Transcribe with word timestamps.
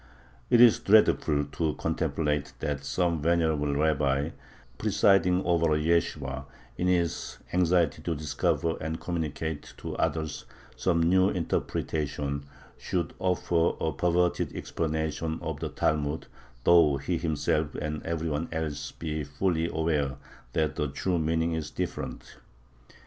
It 0.49 0.59
is 0.59 0.79
dreadful 0.79 1.45
to 1.45 1.75
contemplate 1.75 2.53
that 2.57 2.83
some 2.83 3.21
venerable 3.21 3.71
rabbi, 3.75 4.31
presiding 4.79 5.45
over 5.45 5.75
a 5.75 5.77
yeshibah, 5.77 6.45
in 6.75 6.87
his 6.87 7.37
anxiety 7.53 8.01
to 8.01 8.15
discover 8.15 8.77
and 8.81 8.99
communicate 8.99 9.75
to 9.77 9.95
others 9.97 10.45
some 10.75 11.03
new 11.03 11.29
interpretation, 11.29 12.45
should 12.79 13.13
offer 13.19 13.73
a 13.79 13.91
perverted 13.91 14.55
explanation 14.55 15.37
of 15.39 15.59
the 15.59 15.69
Talmud, 15.69 16.25
though 16.63 16.97
he 16.97 17.19
himself 17.19 17.75
and 17.75 18.01
every 18.01 18.27
one 18.29 18.49
else 18.51 18.89
be 18.93 19.23
fully 19.23 19.67
aware 19.69 20.17
that 20.53 20.77
the 20.77 20.87
true 20.87 21.19
meaning 21.19 21.53
is 21.53 21.69
different. 21.69 22.37